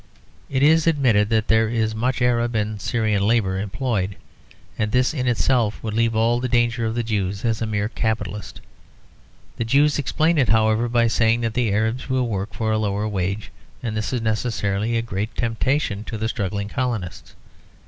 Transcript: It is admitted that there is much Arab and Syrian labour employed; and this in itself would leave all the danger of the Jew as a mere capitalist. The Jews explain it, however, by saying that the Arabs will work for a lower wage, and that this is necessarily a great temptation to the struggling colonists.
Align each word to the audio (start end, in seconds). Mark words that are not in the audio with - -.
It 0.49 0.63
is 0.63 0.87
admitted 0.87 1.29
that 1.29 1.47
there 1.47 1.69
is 1.69 1.93
much 1.93 2.23
Arab 2.23 2.55
and 2.55 2.81
Syrian 2.81 3.21
labour 3.21 3.59
employed; 3.59 4.15
and 4.75 4.91
this 4.91 5.13
in 5.13 5.27
itself 5.27 5.77
would 5.83 5.93
leave 5.93 6.15
all 6.15 6.39
the 6.39 6.49
danger 6.49 6.87
of 6.87 6.95
the 6.95 7.03
Jew 7.03 7.29
as 7.29 7.61
a 7.61 7.67
mere 7.67 7.87
capitalist. 7.87 8.61
The 9.57 9.63
Jews 9.63 9.99
explain 9.99 10.39
it, 10.39 10.49
however, 10.49 10.89
by 10.89 11.05
saying 11.05 11.41
that 11.41 11.53
the 11.53 11.71
Arabs 11.71 12.09
will 12.09 12.27
work 12.27 12.55
for 12.55 12.71
a 12.71 12.79
lower 12.79 13.07
wage, 13.07 13.51
and 13.83 13.95
that 13.95 13.99
this 14.01 14.11
is 14.11 14.23
necessarily 14.23 14.97
a 14.97 15.03
great 15.03 15.35
temptation 15.35 16.03
to 16.05 16.17
the 16.17 16.27
struggling 16.27 16.67
colonists. 16.67 17.35